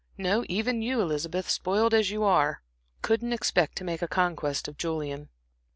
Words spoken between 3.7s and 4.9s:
to make a conquest of